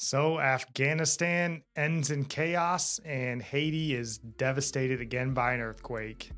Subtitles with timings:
[0.00, 6.30] So, Afghanistan ends in chaos, and Haiti is devastated again by an earthquake.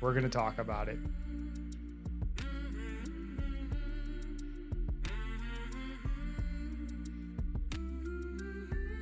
[0.00, 0.98] We're going to talk about it.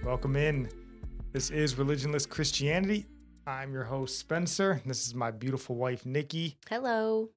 [0.04, 0.68] Welcome in.
[1.32, 3.06] This is Religionless Christianity.
[3.46, 4.82] I'm your host, Spencer.
[4.84, 6.58] This is my beautiful wife, Nikki.
[6.68, 7.30] Hello.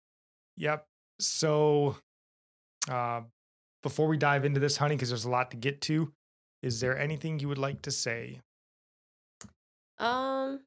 [0.57, 0.85] Yep.
[1.21, 1.95] So,
[2.89, 3.21] uh,
[3.83, 6.11] before we dive into this, honey, because there's a lot to get to,
[6.63, 8.41] is there anything you would like to say?
[9.99, 10.61] Um,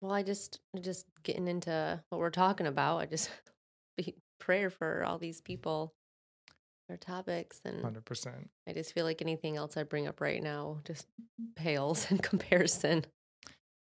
[0.00, 2.98] well, I just just getting into what we're talking about.
[2.98, 3.30] I just
[3.96, 5.92] be prayer for all these people,
[6.88, 8.50] their topics, and Hundred percent.
[8.68, 11.06] I just feel like anything else I bring up right now just
[11.56, 13.04] pales in comparison.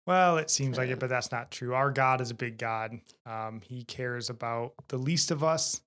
[0.05, 1.73] Well, it seems like it, but that's not true.
[1.73, 2.97] Our God is a big God.
[3.25, 5.81] Um, he cares about the least of us.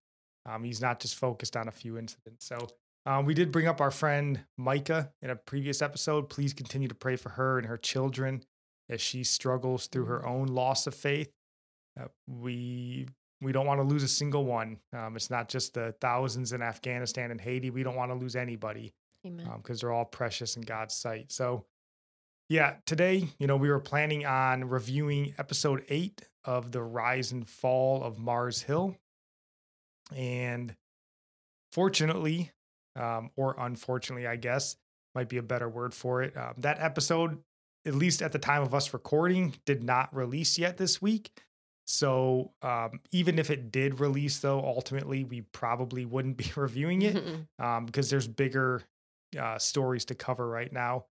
[0.44, 2.44] Um, he's not just focused on a few incidents.
[2.44, 2.68] So
[3.06, 6.28] um, we did bring up our friend Micah in a previous episode.
[6.28, 8.42] Please continue to pray for her and her children
[8.88, 11.32] as she struggles through her own loss of faith.
[11.98, 13.08] Uh, we
[13.40, 14.78] we don't want to lose a single one.
[14.92, 17.70] Um, it's not just the thousands in Afghanistan and Haiti.
[17.70, 18.92] We don't want to lose anybody
[19.26, 19.48] Amen.
[19.56, 21.32] because they're all precious in God's sight.
[21.32, 21.64] So,
[22.50, 27.48] yeah, today, you know, we were planning on reviewing episode eight of the rise and
[27.48, 28.96] fall of Mars Hill.
[30.14, 30.74] And
[31.72, 32.50] fortunately,
[32.96, 34.76] um, or unfortunately, I guess
[35.14, 37.38] might be a better word for it, um, that episode,
[37.84, 41.32] at least at the time of us recording, did not release yet this week.
[41.86, 47.22] So um, even if it did release, though, ultimately we probably wouldn't be reviewing it
[47.58, 48.82] um, because there's bigger
[49.38, 51.06] uh, stories to cover right now.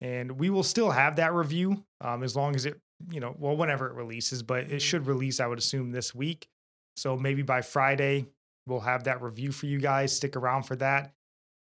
[0.00, 2.78] And we will still have that review um, as long as it,
[3.10, 6.48] you know, well, whenever it releases, but it should release, I would assume, this week.
[6.96, 8.26] So maybe by Friday,
[8.66, 10.14] we'll have that review for you guys.
[10.14, 11.14] Stick around for that.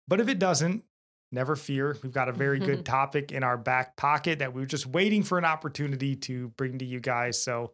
[0.08, 0.84] But if it doesn't,
[1.32, 1.98] never fear.
[2.04, 5.24] We've got a very good topic in our back pocket that we were just waiting
[5.24, 7.42] for an opportunity to bring to you guys.
[7.42, 7.74] So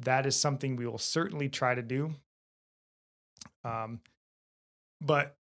[0.00, 2.14] that is something we will certainly try to do.
[3.64, 4.00] Um,
[5.00, 5.36] but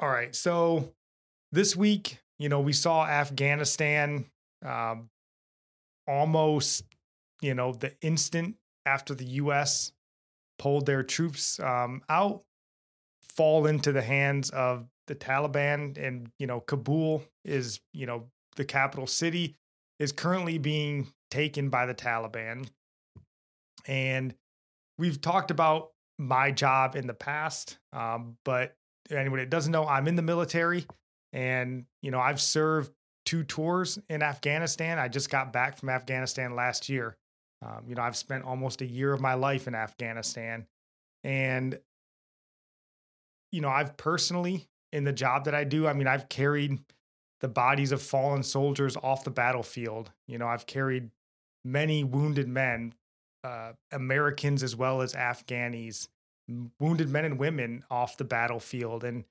[0.00, 0.92] all right, so
[1.52, 4.26] this week, you know, we saw Afghanistan
[4.64, 5.10] um,
[6.06, 6.84] almost,
[7.40, 8.56] you know, the instant
[8.86, 9.92] after the U.S.
[10.58, 12.42] pulled their troops um, out,
[13.22, 18.64] fall into the hands of the Taliban, and you know, Kabul is, you know, the
[18.64, 19.56] capital city
[19.98, 22.68] is currently being taken by the Taliban.
[23.86, 24.34] And
[24.98, 28.74] we've talked about my job in the past, um, but
[29.10, 30.86] anyone that doesn't know, I'm in the military
[31.32, 32.92] and, you know, I've served
[33.24, 34.98] two tours in Afghanistan.
[34.98, 37.16] I just got back from Afghanistan last year.
[37.62, 40.66] Um, you know, I've spent almost a year of my life in Afghanistan.
[41.24, 41.78] And,
[43.52, 46.78] you know, I've personally, in the job that I do, I mean, I've carried
[47.40, 50.10] the bodies of fallen soldiers off the battlefield.
[50.26, 51.10] You know, I've carried
[51.64, 52.94] many wounded men,
[53.44, 56.08] uh, Americans as well as Afghanis,
[56.80, 59.04] wounded men and women off the battlefield.
[59.04, 59.24] And,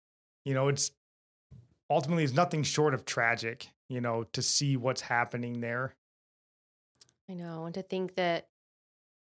[0.45, 0.91] you know, it's
[1.89, 5.95] ultimately is nothing short of tragic, you know, to see what's happening there.
[7.29, 8.47] I know, and to think that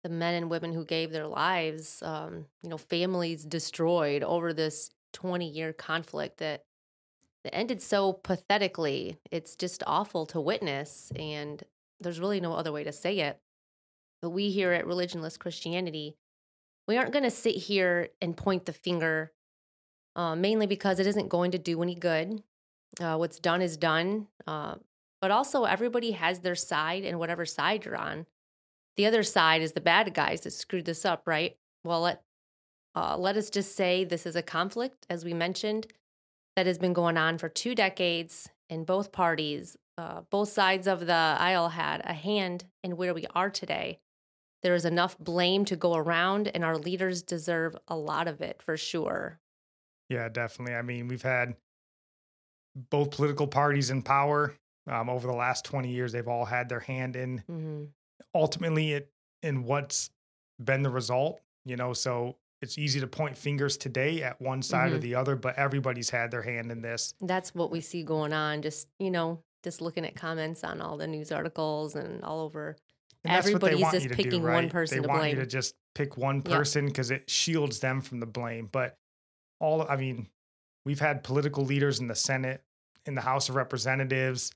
[0.03, 4.91] the men and women who gave their lives, um, you know, families destroyed over this
[5.15, 6.65] 20 year conflict that,
[7.43, 9.19] that ended so pathetically.
[9.31, 11.63] It's just awful to witness, and
[12.01, 13.41] there's really no other way to say it.
[14.21, 16.17] But we here at Religionless Christianity,
[16.87, 19.33] we aren't going to sit here and point the finger,
[20.17, 22.43] uh, mainly because it isn't going to do any good.
[23.01, 24.29] Uh, what's done is done.
[24.47, 24.75] Uh,
[25.21, 28.27] but also, everybody has their side, and whatever side you're on,
[28.97, 31.57] the other side is the bad guys that screwed this up, right?
[31.83, 32.23] Well, let
[32.95, 35.87] uh, let us just say this is a conflict, as we mentioned,
[36.57, 41.07] that has been going on for two decades, and both parties, uh, both sides of
[41.07, 43.99] the aisle, had a hand in where we are today.
[44.63, 48.63] There is enough blame to go around, and our leaders deserve a lot of it
[48.63, 49.41] for sure.
[50.09, 50.75] Yeah, definitely.
[50.75, 51.57] I mean, we've had
[52.91, 54.55] both political parties in power
[54.87, 56.13] um, over the last 20 years.
[56.13, 57.85] They've all had their hand in hmm
[58.35, 59.11] ultimately it
[59.43, 60.11] in what's
[60.63, 61.93] been the result, you know.
[61.93, 65.03] So it's easy to point fingers today at one side or Mhm.
[65.03, 67.15] the other, but everybody's had their hand in this.
[67.21, 68.63] That's what we see going on.
[68.63, 72.77] Just, you know, just looking at comments on all the news articles and all over.
[73.23, 74.71] And that's what they Everybody's want just you to picking do, one right?
[74.73, 78.21] person they to want you to just pick one person because it shields them from
[78.21, 78.67] the blame.
[78.73, 78.97] But
[79.61, 80.27] all, I mean,
[80.87, 82.63] we've had political leaders in the Senate,
[83.07, 84.53] in the House of Representatives,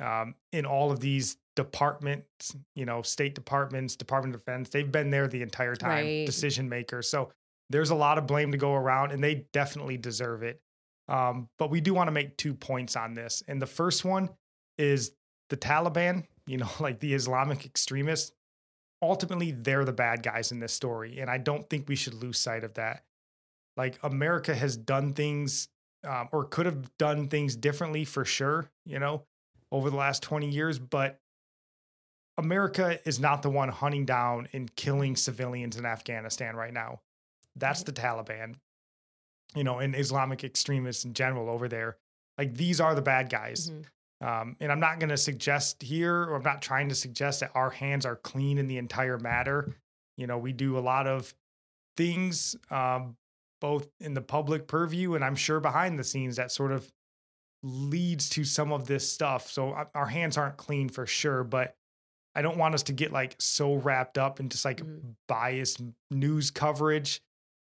[0.00, 4.70] um, in all of these departments, you know, state departments, Department of Defense.
[4.70, 6.26] They've been there the entire time, Right.
[6.26, 7.08] decision makers.
[7.08, 7.32] So
[7.70, 10.60] there's a lot of blame to go around, and they definitely deserve it.
[11.08, 13.42] Um, but we do want to make two points on this.
[13.48, 14.30] And the first one
[14.76, 15.12] is
[15.48, 18.32] the Taliban, you know, like the Islamic extremists,
[19.02, 21.18] ultimately they're the bad guys in this story.
[21.20, 23.04] And I don't think we should lose sight of that.
[23.76, 25.68] Like America has done things
[26.06, 29.24] um, or could have done things differently for sure, you know,
[29.70, 30.78] over the last 20 years.
[30.78, 31.20] But
[32.36, 37.00] America is not the one hunting down and killing civilians in Afghanistan right now.
[37.58, 38.56] That's the Taliban,
[39.54, 41.96] you know, and Islamic extremists in general over there.
[42.36, 43.70] Like these are the bad guys.
[43.70, 43.84] Mhm.
[44.20, 47.52] Um, and I'm not going to suggest here, or I'm not trying to suggest that
[47.54, 49.76] our hands are clean in the entire matter.
[50.16, 51.34] You know, we do a lot of
[51.96, 53.16] things, um,
[53.60, 56.92] both in the public purview and I'm sure behind the scenes that sort of
[57.62, 59.50] leads to some of this stuff.
[59.50, 61.74] So uh, our hands aren't clean for sure, but
[62.34, 65.16] I don't want us to get like so wrapped up in just like Mhm.
[65.26, 67.20] biased news coverage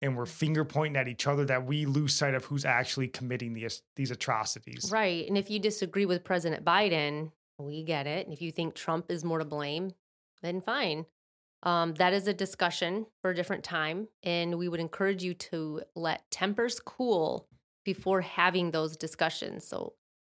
[0.04, 3.54] and we're finger pointing at each other that we lose sight of who's actually committing
[3.54, 4.92] these these atrocities.
[4.92, 5.26] Right.
[5.28, 8.28] And if you disagree with President Biden, we get it.
[8.28, 9.94] And if you think Trump is more to blame,
[10.42, 11.06] then fine.
[11.64, 14.10] Um, that is a discussion for a different time.
[14.24, 17.48] And we would encourage you to let tempers cool
[17.86, 19.66] before having those discussions.
[19.66, 19.94] So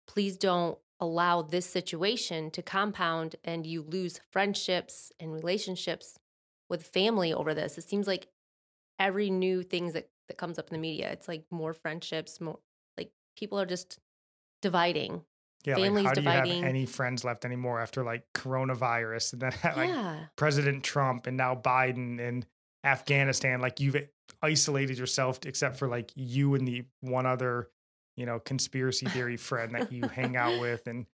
[0.07, 6.19] please don't allow this situation to compound and you lose friendships and relationships
[6.69, 7.77] with family over this.
[7.79, 8.27] It seems like
[8.99, 12.59] every new things that, that comes up in the media, it's like more friendships, more
[12.97, 13.99] like people are just
[14.61, 15.21] dividing.
[15.65, 16.51] Yeah, Families like how dividing.
[16.51, 20.17] you have any friends left anymore after like coronavirus and then like yeah.
[20.35, 22.45] President Trump and now Biden and
[22.83, 23.61] Afghanistan?
[23.61, 23.97] Like you've
[24.41, 27.69] isolated yourself except for like you and the one other,
[28.15, 30.85] you know, conspiracy theory friend that you hang out with.
[30.85, 31.07] And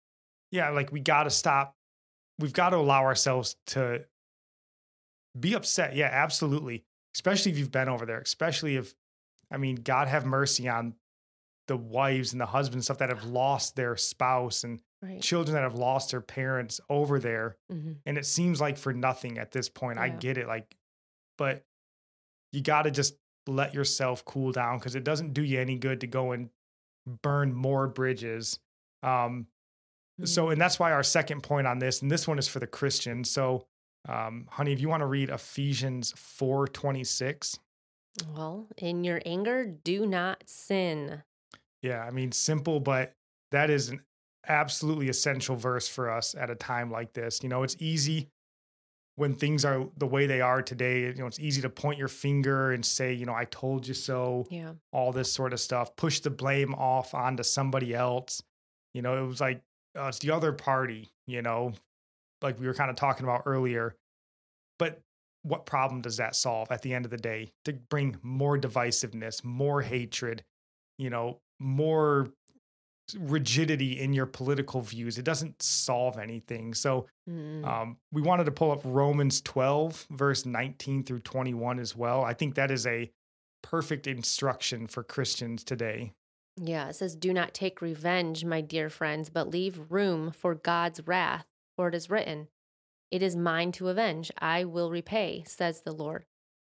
[0.50, 1.74] yeah, like we got to stop.
[2.38, 4.04] We've got to allow ourselves to
[5.38, 5.94] be upset.
[5.94, 6.84] Yeah, absolutely.
[7.14, 8.94] Especially if you've been over there, especially if,
[9.50, 10.94] I mean, God have mercy on
[11.66, 15.22] the wives and the husbands and stuff that have lost their spouse and Right.
[15.22, 17.56] children that have lost their parents over there.
[17.70, 20.76] Hmm and it seems like for nothing at this point i get it like
[21.36, 21.62] but
[22.52, 23.14] you got to just
[23.46, 26.50] let yourself cool down because it doesn't do you any good to go and
[27.22, 28.58] burn more bridges
[29.04, 29.46] um
[30.24, 32.66] so and that's why our second point on this and this one is for the
[32.66, 33.66] christians so
[34.08, 37.58] um honey if you want to read ephesians 4 26
[38.34, 41.22] Well, in your anger, do not sin.
[41.82, 43.14] Yeah, I mean, simple, but
[43.52, 44.00] that is an
[44.48, 47.40] absolutely essential verse for us at a time like this.
[47.42, 48.30] You know, it's easy
[49.14, 51.02] when things are the way they are today.
[51.02, 53.94] You know, it's easy to point your finger and say, you know, I told you
[53.94, 54.72] so, Yeah.
[54.92, 58.42] all this sort of stuff, push the blame off onto somebody else.
[58.94, 59.62] You know, it was like,
[59.96, 61.74] uh, it's the other party, you know,
[62.42, 63.94] like we were kind of talking about earlier.
[64.78, 65.00] But
[65.42, 67.52] what problem does that solve at the end of the day?
[67.64, 70.42] To bring more divisiveness, more hatred,
[70.98, 72.28] you know, more
[73.16, 75.16] rigidity in your political views.
[75.18, 76.74] It doesn't solve anything.
[76.74, 77.64] So Mm.
[77.66, 82.22] um, we wanted to pull up Romans 12, verse 19 through 21 as well.
[82.24, 83.10] I think that is a
[83.62, 86.12] perfect instruction for Christians today.
[86.56, 91.06] Yeah, it says, Do not take revenge, my dear friends, but leave room for God's
[91.06, 91.46] wrath,
[91.78, 92.48] for it is written,
[93.12, 96.26] It is mine to avenge, I will repay, says the Lord.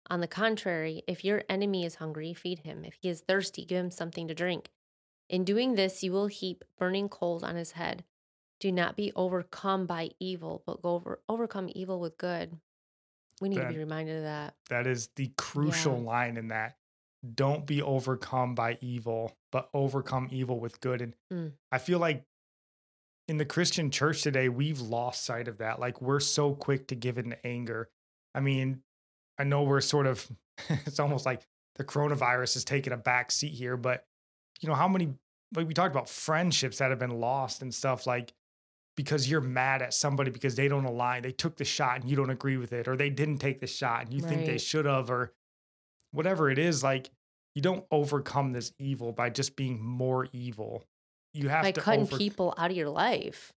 [0.09, 2.83] On the contrary, if your enemy is hungry, feed him.
[2.83, 4.69] If he is thirsty, give him something to drink.
[5.29, 8.03] In doing this, you will heap burning coals on his head.
[8.59, 12.57] Do not be overcome by evil, but go over, overcome evil with good.
[13.39, 14.55] We need to be reminded of that.
[14.69, 16.05] That is the crucial Yeah.
[16.05, 16.77] line in that.
[17.33, 21.01] Don't be overcome by evil, but overcome evil with good.
[21.01, 21.53] And Mm.
[21.71, 22.25] I feel like
[23.27, 25.79] in the Christian church today, we've lost sight of that.
[25.79, 27.89] Like we're so quick to give in to anger.
[28.33, 28.81] I mean,
[29.37, 30.27] I know we're sort of,
[30.69, 34.05] it's almost like the coronavirus has taken a back seat here, but
[34.61, 35.13] you know, how many,
[35.55, 38.33] like we talked about friendships that have been lost and stuff like,
[38.95, 41.21] because you're mad at somebody because they don't align.
[41.21, 43.67] They took the shot and you don't agree with it, or they didn't take the
[43.67, 45.33] shot and you think they should have, or
[46.11, 46.83] whatever it is.
[46.83, 47.11] Like
[47.53, 50.83] you don't overcome this evil by just being more evil.
[51.33, 53.53] You have By to cutting over- people out of your life.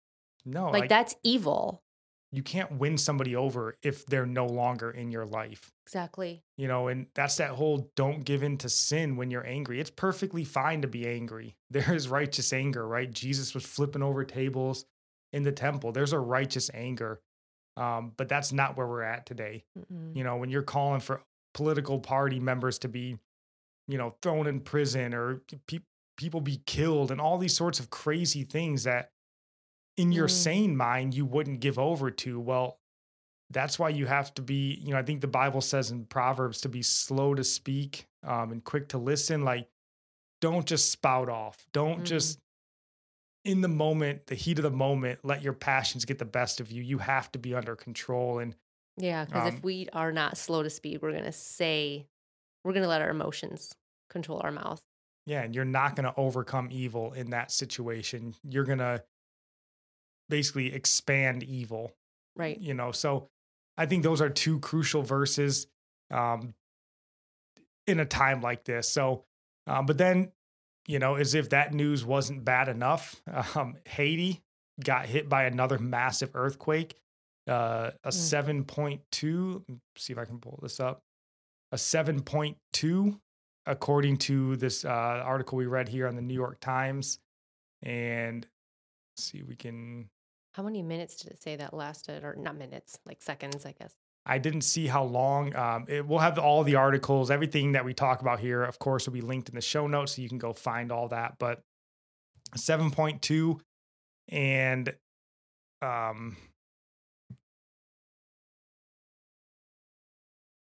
[0.45, 1.83] No, like, that's evil.
[2.31, 5.71] you can't win somebody over if they're no longer in your life.
[5.88, 6.43] Exactly.
[6.57, 9.79] You know, and that's that whole don't give in to sin when you're angry.
[9.79, 11.55] It's perfectly fine to be angry.
[11.71, 13.11] There is righteous anger, right?
[13.11, 14.85] Jesus was flipping over tables
[15.33, 15.91] in the temple.
[15.91, 17.19] There's a righteous anger.
[17.77, 19.63] Um, but that's not where we're at today.
[19.77, 20.15] Mm-mm.
[20.15, 21.21] You know, when you're calling for
[21.53, 23.17] political party members to be,
[23.88, 25.79] you know, thrown in prison or pe-
[26.19, 29.11] people be killed and all these sorts of crazy things that
[29.95, 30.31] in your Mm.
[30.31, 32.39] sane mind you wouldn't give over to.
[32.39, 32.79] Well,
[33.49, 36.61] that's why you have to be, you know, I think the Bible says in Proverbs
[36.61, 39.43] to be slow to speak um, and quick to listen.
[39.43, 39.69] Like,
[40.41, 41.65] don't just spout off.
[41.71, 42.05] Don't Mm.
[42.05, 42.39] just
[43.45, 46.69] in the moment, the heat of the moment, let your passions get the best of
[46.69, 46.83] you.
[46.83, 48.39] You have to be under control.
[48.39, 48.55] And
[48.97, 52.05] Yeah, because Um, if we are not slow to speak, we're gonna say,
[52.65, 53.73] we're gonna let our emotions
[54.09, 54.83] control our mouth.
[55.25, 58.35] Yeah, and you're not going to overcome evil in that situation.
[58.43, 59.03] You're going to
[60.29, 61.93] basically expand evil.
[62.35, 62.57] Right.
[62.57, 63.27] you know so
[63.77, 65.67] i think those are two crucial verses
[66.09, 66.53] um
[67.85, 69.25] in a time like this so
[69.67, 70.31] um but then
[70.88, 73.21] you know as if that news wasn't bad enough
[73.55, 74.41] um haiti
[74.81, 76.95] got hit by another massive earthquake
[77.49, 81.01] uh a 7.2 let me see if i can pull this up
[81.73, 83.19] a 7.2
[83.69, 87.19] according to this uh article we read here on the new york times
[87.83, 88.47] and
[89.17, 90.09] see we can
[90.53, 92.23] How many minutes did it say that lasted?
[92.23, 93.93] Or not minutes, like seconds, I guess.
[94.25, 95.55] I didn't see how long.
[95.55, 99.05] Um, it, we'll have all the articles, everything that we talk about here, of course,
[99.05, 101.35] will be linked in the show notes, so you can go find all that.
[101.39, 101.61] But
[102.57, 103.59] 7.2
[104.29, 104.93] and
[105.81, 106.35] um,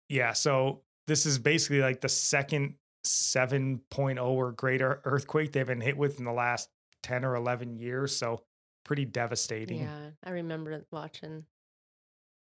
[0.08, 5.96] yeah, so this is basically like the second 7.0 or greater earthquake they've been hit
[5.96, 6.68] with in the last
[7.02, 8.16] 10 or 11 years.
[8.16, 8.42] So
[8.84, 9.82] pretty devastating.
[9.82, 11.44] Yeah, I remember watching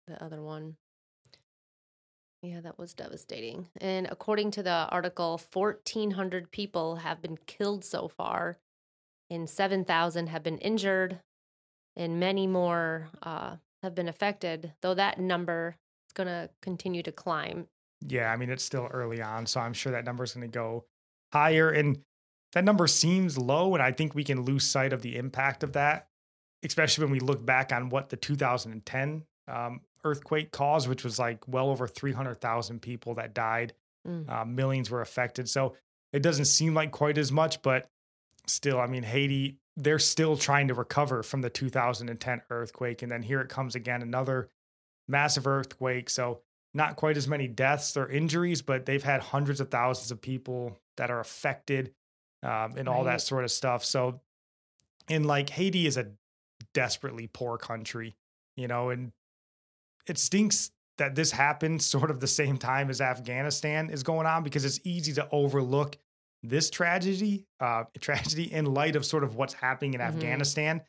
[0.06, 0.76] the other one.
[2.42, 3.68] Yeah, that was devastating.
[3.80, 8.58] And according to the article, 1,400 people have been killed so far,
[9.30, 11.18] and 7,000 have been injured,
[11.96, 15.76] and many more uh, have been affected, though that number
[16.08, 17.66] is going to continue to climb.
[18.08, 20.54] Yeah, I mean it's still early on, so I'm sure that number is going to
[20.54, 20.84] go
[21.32, 21.98] higher and
[22.52, 25.72] that number seems low and I think we can lose sight of the impact of
[25.72, 26.08] that,
[26.64, 31.46] especially when we look back on what the 2010 um, earthquake caused, which was like
[31.46, 33.74] well over 300,000 people that died.
[34.06, 34.28] Mm.
[34.30, 35.48] Uh, millions were affected.
[35.48, 35.74] So
[36.12, 37.88] it doesn't seem like quite as much, but
[38.46, 43.02] still, I mean, Haiti, they're still trying to recover from the 2010 earthquake.
[43.02, 44.48] And then here it comes again, another
[45.08, 46.08] massive earthquake.
[46.08, 46.40] So
[46.76, 50.78] not quite as many deaths or injuries, but they've had hundreds of thousands of people
[50.98, 51.92] that are affected
[52.42, 53.82] um, and all that sort of stuff.
[53.84, 54.20] So,
[55.08, 56.12] and like Haiti is a
[56.74, 58.14] desperately poor country,
[58.56, 59.12] you know, and
[60.06, 64.42] it stinks that this happened sort of the same time as Afghanistan is going on
[64.42, 65.96] because it's easy to overlook
[66.42, 70.04] this tragedy, uh, tragedy in light of sort of what's happening in Mhm.
[70.08, 70.82] Afghanistan.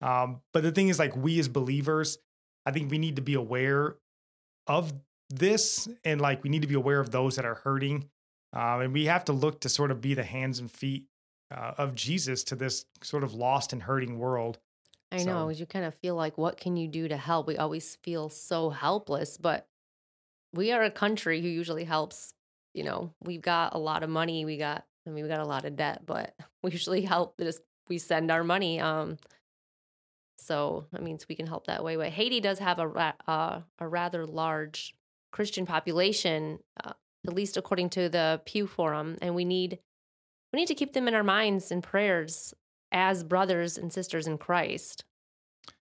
[0.00, 2.18] Um, but the thing is, like, we as believers,
[2.64, 3.96] I think we need to be aware
[4.66, 4.92] of
[5.34, 8.08] this and like we need to be aware of those that are hurting.
[8.52, 11.06] Um, and we have to look to sort of be the hands and feet
[11.50, 14.58] uh, of Jesus to this sort of lost and hurting world.
[15.10, 17.46] I So- know, you kind of feel like, what can you do to help?
[17.46, 19.66] We always feel so helpless, but
[20.54, 22.34] we are a country who usually helps.
[22.74, 24.44] You know, we've got a lot of money.
[24.44, 27.34] We got, I mean, we got a lot of debt, but we usually help.
[27.38, 28.80] Just we send our money.
[28.80, 29.16] Um,
[30.38, 31.96] so that means we can help that way.
[31.96, 34.94] But Haiti does have a ra- uh, a rather large
[35.32, 36.92] Christian population, uh,
[37.26, 39.78] at least according to the Pew Forum, and we need
[40.52, 42.52] we need to keep them in our minds and prayers
[42.92, 45.04] as brothers and sisters in Christ.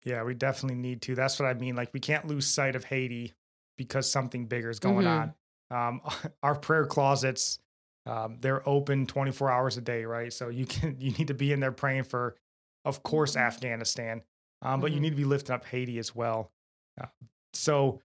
[0.04, 1.14] Yeah, we definitely need to.
[1.14, 1.74] That's what I mean.
[1.74, 3.32] Like, we can't lose sight of Haiti
[3.76, 5.34] because something bigger is going Mhm.
[5.70, 5.94] on.
[5.94, 6.00] Um,
[6.42, 7.58] our prayer closets,
[8.06, 10.32] um, they're open 24 hours a day, right?
[10.32, 12.36] So you can you need to be in there praying for,
[12.84, 14.22] of course, Afghanistan,
[14.62, 15.02] um, but you Mhm.
[15.02, 16.52] need to be lifting up Haiti as well.
[17.00, 17.06] Uh,
[17.54, 18.00] so,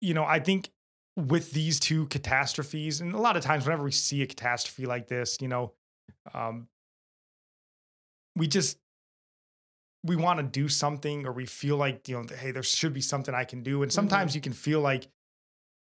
[0.00, 0.70] you know, I think
[1.16, 5.08] with these two catastrophes, and a lot of times whenever we see a catastrophe like
[5.08, 5.72] this, you know,
[6.34, 6.68] um,
[8.36, 8.78] we just
[10.04, 13.00] we want to do something or we feel like you know hey there should be
[13.00, 15.08] something i can do and sometimes you can feel like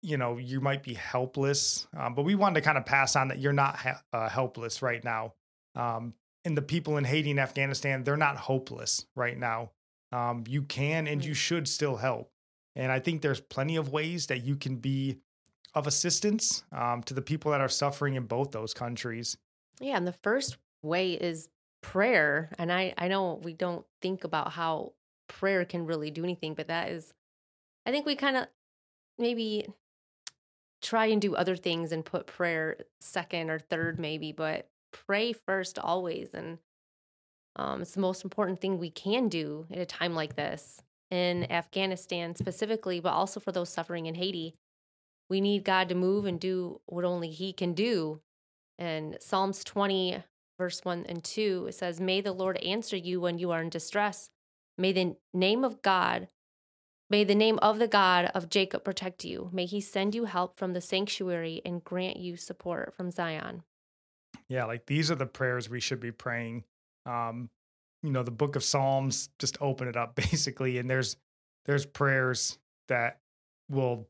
[0.03, 3.29] you know you might be helpless um, but we wanted to kind of pass on
[3.29, 5.33] that you're not ha- uh, helpless right now
[5.77, 6.13] um,
[6.45, 9.71] and the people in haiti and afghanistan they're not hopeless right now
[10.11, 12.32] um, you can and you should still help
[12.77, 15.19] and i think there's plenty of ways that you can be
[15.75, 19.37] of assistance um, to the people that are suffering in both those countries
[19.81, 21.49] Yeah, and the first way is
[21.83, 22.51] prayer.
[22.59, 24.93] And I I know we don't think about how
[25.29, 26.55] prayer can really do anything.
[26.55, 27.13] But that is,
[27.85, 28.47] I think we kind of
[29.19, 29.67] maybe
[30.81, 35.79] try and do other things and put prayer second or third, maybe, but pray first
[35.79, 36.31] always.
[36.35, 36.59] And
[37.57, 41.53] um, it's the most important thing we can do at a time like this in
[41.53, 44.55] Afghanistan specifically, but also for those suffering in Haiti.
[45.29, 48.23] We need God to move and do what only He can do.
[48.79, 50.25] And Psalms 20,
[50.59, 53.69] verse 1 and 2, it says, May the Lord answer you when you are in
[53.69, 54.31] distress.
[54.79, 56.29] May the name of God,
[57.11, 59.51] may the name of the God of Jacob protect you.
[59.53, 63.65] May he send you help from the sanctuary and grant you support from Zion.
[64.49, 66.65] Yeah, like these are the prayers we should be praying.
[67.05, 67.51] Um,
[68.03, 71.17] you know, the book of Psalms, just open it up basically, and there's
[71.67, 73.19] there's prayers that
[73.71, 74.09] will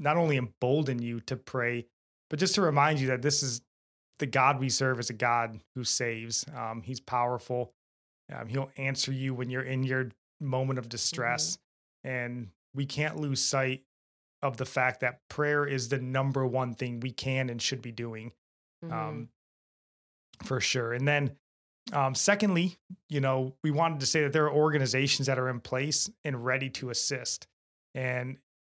[0.00, 1.86] not only embolden you to pray,
[2.30, 3.60] but just to remind you that this is
[4.18, 6.44] the God we serve is a God who saves.
[6.56, 7.72] Um, he's powerful.
[8.34, 10.10] Um, he'll answer you when you're in your
[10.40, 11.58] moment of distress.
[12.06, 12.08] Mm-hmm.
[12.08, 13.82] And we can't lose sight
[14.42, 17.92] of the fact that prayer is the number one thing we can and should be
[17.92, 18.32] doing.
[18.84, 18.92] Mm-hmm.
[18.92, 19.28] Um,
[20.42, 20.92] for sure.
[20.92, 21.36] And then,
[21.92, 25.60] um, secondly, you know, we wanted to say that there are organizations that are in
[25.60, 27.46] place and ready to assist.
[27.94, 28.38] And,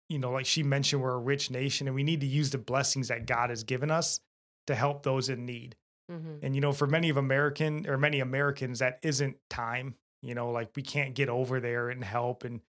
[0.09, 2.59] you know, like she mentioned, we're a rich nation and we need to use the
[2.59, 4.21] blessings that God has given us
[4.67, 5.77] to help those in need.
[6.11, 6.45] Mm-hmm.
[6.45, 9.95] And you know, for many of American or many Americans, that isn't time.
[10.23, 12.45] You know, like we can't get over there and help.
[12.45, 12.61] And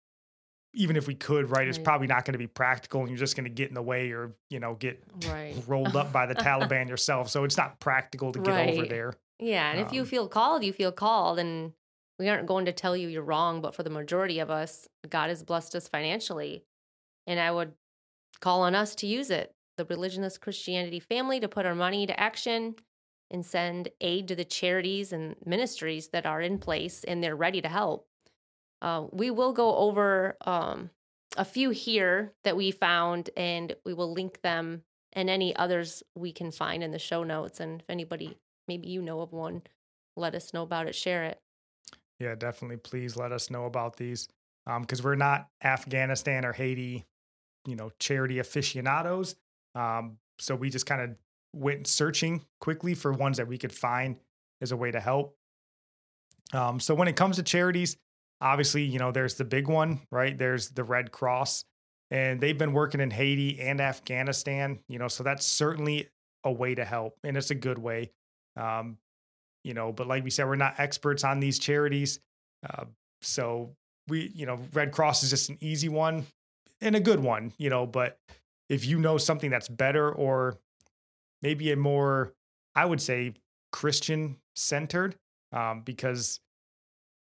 [0.73, 1.67] even if we could, right, right.
[1.67, 3.81] it's probably not going to be practical, and you're just going to get in the
[3.81, 5.55] way or you know get right.
[5.67, 7.29] rolled up by the Taliban yourself.
[7.29, 8.73] So it's not practical to get right.
[8.73, 9.13] over there.
[9.39, 11.73] Yeah, and um, if you um feel called, you feel called, and
[12.17, 13.61] we aren't going to tell you you're wrong.
[13.61, 16.63] But for the majority of us, God has blessed us financially,
[17.27, 17.73] and I would
[18.39, 22.19] call on us to use it the Religionless Christianity family to put our money to
[22.19, 22.75] action
[23.31, 27.61] and send aid to the charities and ministries that are in place and they're ready
[27.61, 28.07] to help.
[28.81, 30.89] Uh, we will go over um,
[31.37, 36.31] a few here that we found and we will link them and any others we
[36.31, 37.59] can find in the show notes.
[37.59, 38.37] And if anybody,
[38.67, 39.63] maybe you know of one,
[40.15, 41.39] let us know about it, share it.
[42.19, 42.77] Yeah, definitely.
[42.77, 44.27] Please let us know about these
[44.65, 47.05] because um, we're not Afghanistan or Haiti,
[47.65, 49.35] you know, charity aficionados.
[49.75, 51.15] Um, so we just kind of
[51.53, 54.17] went searching quickly for ones that we could find
[54.61, 55.35] as a way to help.
[56.53, 57.97] Um, so when it comes to charities,
[58.41, 60.37] obviously, you know, there's the big one, right?
[60.37, 61.65] There's the Red Cross,
[62.11, 66.09] and they've been working in Haiti and Afghanistan, you know, so that's certainly
[66.43, 68.11] a way to help, and it's a good way.
[68.57, 68.97] Um,
[69.63, 72.19] you know, but like we said, we're not experts on these charities.
[72.67, 72.85] Uh,
[73.21, 73.71] so
[74.07, 76.25] we, you know, Red Cross is just an easy one
[76.81, 78.17] and a good one, you know, but
[78.69, 80.57] if you know something that's better or
[81.41, 82.33] maybe a more,
[82.75, 83.33] I would say,
[83.71, 85.15] Christian centered,
[85.51, 86.39] um, because,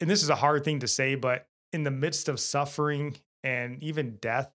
[0.01, 3.81] and this is a hard thing to say, but in the midst of suffering and
[3.83, 4.51] even death,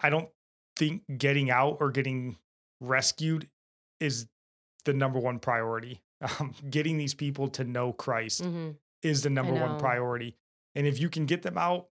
[0.00, 0.28] I don't
[0.76, 2.36] think getting out or getting
[2.80, 3.48] rescued
[4.00, 4.26] is
[4.88, 6.02] the number one priority.
[6.40, 8.70] Um, getting these people to know Christ mm-hmm.
[9.04, 10.34] is the number one priority.
[10.74, 11.86] And if you can get them out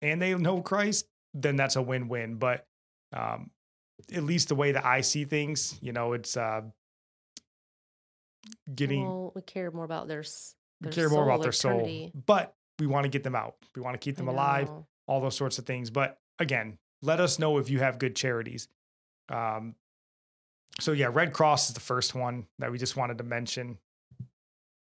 [0.00, 2.34] and they know Christ, then that's a win win.
[2.38, 2.66] But
[3.12, 3.52] um,
[4.12, 6.62] at least the way that I see things, you know, it's uh,
[8.74, 9.04] getting.
[9.04, 10.24] Well, we care more about their.
[10.80, 12.10] their care more about their eternity.
[12.12, 13.54] soul, but we want to get them out.
[13.76, 14.68] We want to keep them alive.
[15.06, 15.88] All those sorts of things.
[15.88, 18.66] But again, let us know if you have good charities.
[19.28, 19.76] Um,
[20.80, 23.78] so yeah, Red Cross is the first one that we just wanted to mention.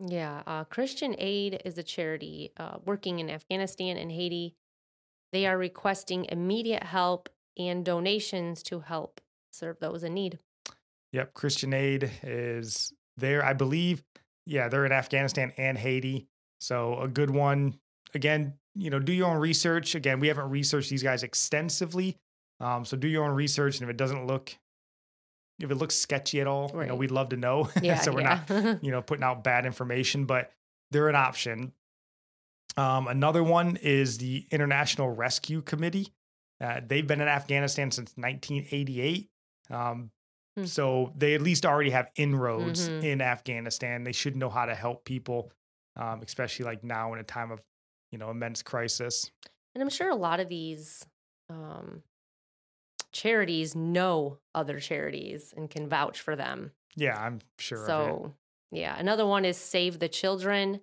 [0.00, 4.54] Yeah, uh, Christian Aid is a charity uh, working in Afghanistan and Haiti.
[5.32, 10.38] They are requesting immediate help and donations to help serve those in need.
[11.12, 14.04] Yep, Christian Aid is there, I believe.
[14.46, 16.28] Yeah, they're in Afghanistan and Haiti.
[16.60, 17.78] So a good one.
[18.14, 19.94] Again, you know, do your own research.
[19.94, 22.16] Again, we haven't researched these guys extensively.
[22.60, 23.80] Um, so do your own research.
[23.80, 24.56] And if it doesn't look,
[25.58, 26.84] if it looks sketchy at all, right.
[26.84, 27.68] you know, we'd love to know.
[27.82, 28.42] Yeah, so we're yeah.
[28.48, 30.50] not, you know, putting out bad information, but
[30.90, 31.72] they're an option.
[32.76, 36.12] Um, another one is the International Rescue Committee.
[36.60, 39.30] Uh, they've been in Afghanistan since 1988.
[39.70, 40.10] Um,
[40.56, 40.64] hmm.
[40.64, 43.04] So they at least already have inroads mm-hmm.
[43.04, 44.04] in Afghanistan.
[44.04, 45.52] They should know how to help people,
[45.96, 47.60] um, especially like now in a time of,
[48.12, 49.30] you know, immense crisis.
[49.74, 51.04] And I'm sure a lot of these
[51.50, 52.02] um,
[53.18, 56.70] charities know other charities and can vouch for them.
[56.94, 57.84] Yeah, I'm sure.
[57.84, 58.34] So,
[58.70, 58.96] yeah.
[58.96, 60.80] Another one is Save the Children.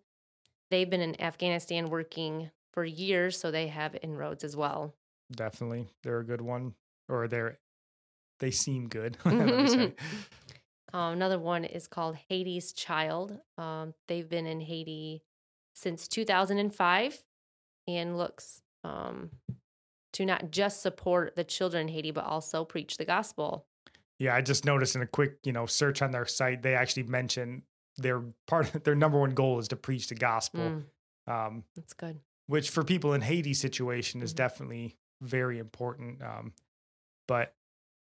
[0.69, 4.93] They've been in Afghanistan working for years, so they have inroads as well.
[5.31, 6.73] Definitely, they're a good one,
[7.07, 7.57] or they're
[8.39, 9.17] they seem good.
[9.25, 9.93] um,
[10.93, 13.39] another one is called Haiti's Child.
[13.57, 15.23] Um, they've been in Haiti
[15.73, 17.23] since 2005.
[17.87, 19.29] and looks um,
[20.15, 23.65] to not just support the children in Haiti, but also preach the gospel.
[24.19, 27.03] Yeah, I just noticed in a quick, you know, search on their site, they actually
[27.03, 27.63] mention
[27.97, 30.61] their part of their number one goal is to preach the gospel.
[31.27, 32.19] Mm, Um, that's good.
[32.47, 34.37] which for people in Haiti situation is Mhm.
[34.37, 36.21] definitely very important.
[36.21, 36.53] Um,
[37.27, 37.55] but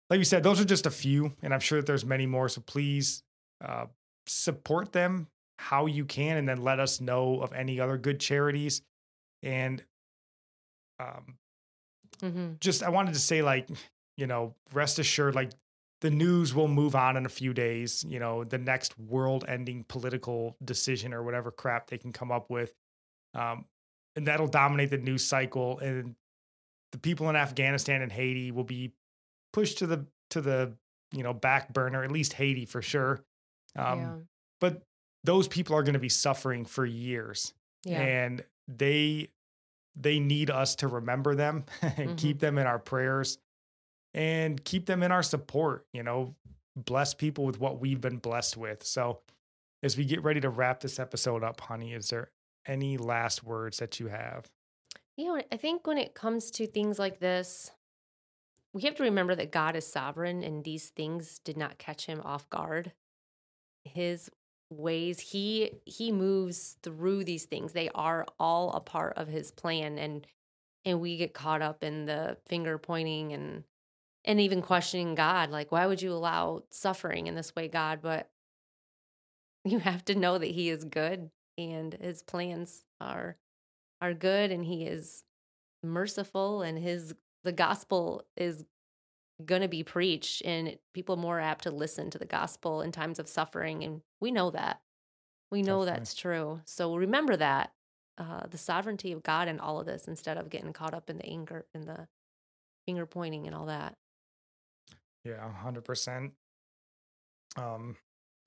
[0.09, 2.49] like you said, those are just a few, and I'm sure that there's many more.
[2.49, 3.23] So please
[3.61, 3.85] uh,
[4.27, 8.81] support them how you can, and then let us know of any other good charities.
[9.41, 9.83] And
[10.99, 11.37] um,
[12.21, 13.67] hmm just I wanted to say, like,
[14.17, 15.51] you know, rest assured, like
[16.01, 18.03] the news will move on in a few days.
[18.07, 22.73] You know, the next world-ending political decision or whatever crap they can come up with,
[23.33, 23.65] um,
[24.15, 25.79] and that'll dominate the news cycle.
[25.79, 26.15] And
[26.91, 28.91] the people in Afghanistan and Haiti will be
[29.53, 30.73] pushed to the to the
[31.11, 32.03] you know back burner.
[32.03, 33.23] At least Haiti for sure.
[33.75, 34.15] Um, yeah.
[34.59, 34.83] But
[35.23, 37.53] those people are going to be suffering for years
[37.85, 38.01] Yeah.
[38.01, 39.29] and they
[39.95, 42.17] they need us to remember them and Mhm.
[42.17, 43.37] keep them in our prayers
[44.13, 46.35] and keep them in our support you know
[46.75, 49.21] bless people with what we've been blessed with so
[49.83, 52.31] as we get ready to wrap this episode up honey is there
[52.65, 54.49] any last words that you have
[55.17, 57.69] You know, I think when it comes to things like this,
[58.73, 62.19] we have to remember that God is sovereign and these things did not catch him
[62.25, 62.93] off guard.
[63.85, 64.31] His
[64.77, 67.73] ways, he he moves through these things.
[67.73, 70.27] They are all a part of his plan and
[70.85, 73.63] and we get caught up in the finger pointing and
[74.25, 77.99] and even questioning God, like why would you allow suffering in this way, God?
[78.01, 78.29] But
[79.65, 83.37] you have to know that he is good and his plans are
[84.01, 85.23] are good and he is
[85.81, 88.63] merciful and his the gospel is
[89.45, 93.19] going to be preached and people more apt to listen to the gospel in times
[93.19, 94.81] of suffering and we know that.
[95.51, 95.99] We know Definitely.
[95.99, 96.61] that's true.
[96.65, 97.71] So remember that
[98.17, 101.17] uh, the sovereignty of god in all of this instead of getting caught up in
[101.17, 102.07] the anger and the
[102.85, 103.95] finger pointing and all that.
[105.25, 106.31] Yeah 100%
[107.55, 107.95] um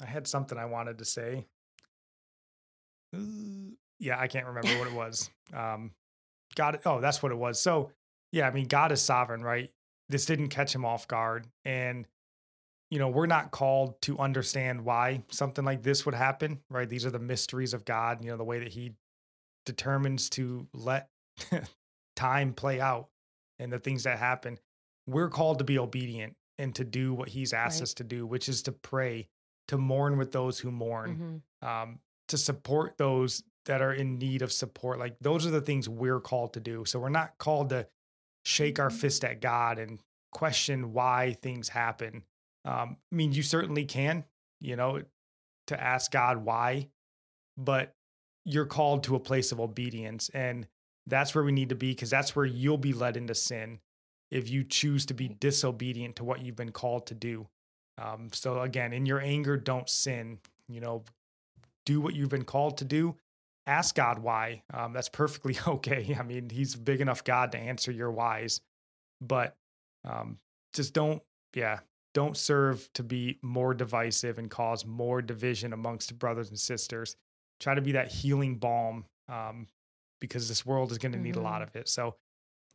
[0.02, 1.46] i had something i wanted to say.
[3.14, 3.20] Uh,
[3.98, 5.30] yeah i can't remember what it was.
[5.54, 5.92] Um
[6.54, 7.60] god oh that's what it was.
[7.60, 7.90] So
[8.32, 9.70] yeah i mean god is sovereign right
[10.08, 12.06] this didn't catch him off guard and
[12.90, 17.04] you know we're not called to understand why something like this would happen right these
[17.04, 18.92] are the mysteries of god you know the way that he
[19.64, 21.08] determines to let
[22.16, 23.08] time play out
[23.58, 24.58] and the things that happen
[25.06, 27.82] we're called to be obedient and to do what he's asked Right.
[27.84, 29.28] us to do which is to pray
[29.68, 31.68] to mourn with those who mourn Mhm.
[31.68, 34.98] um, to support those that are in need of support.
[35.00, 36.84] Like those are the things we're called to do.
[36.84, 37.88] So we're not called to
[38.46, 39.98] shake our fist at God and
[40.30, 42.22] question why things happen.
[42.64, 44.24] Um, I mean, you certainly can,
[44.60, 45.02] you know,
[45.66, 46.88] to ask God why,
[47.56, 47.92] but
[48.44, 50.28] you're called to a place of obedience.
[50.28, 50.68] And
[51.08, 53.80] that's where we need to be because that's where you'll be led into sin
[54.30, 57.48] if you choose to be disobedient to what you've been called to do.
[57.98, 60.38] Um, so again, in your anger, don't sin.
[60.68, 61.02] You know,
[61.84, 63.16] do what you've been called to do.
[63.66, 64.62] Ask God why.
[64.72, 66.16] Um, that's perfectly okay.
[66.18, 68.60] I mean, He's a big enough God to answer your whys,
[69.20, 69.56] but
[70.04, 70.38] um,
[70.72, 71.22] just don't,
[71.54, 71.80] yeah,
[72.14, 77.16] don't serve to be more divisive and cause more division amongst brothers and sisters.
[77.60, 79.66] Try to be that healing balm um,
[80.20, 81.68] because this world is going to need a lot Mhm.
[81.68, 81.88] of it.
[81.88, 82.16] So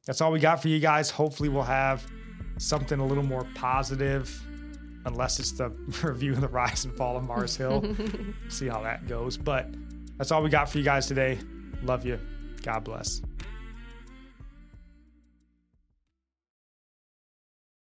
[0.06, 1.10] that's all we got for you guys.
[1.10, 2.06] Hopefully, we'll have
[2.58, 4.30] something a little more positive,
[5.06, 5.70] unless it's the
[6.04, 7.96] review of the rise and fall of Mars Hill.
[8.50, 9.38] See how that goes.
[9.38, 9.68] But
[10.22, 11.40] that's all we got for you guys today.
[11.82, 12.20] Love you.
[12.62, 13.24] God bless.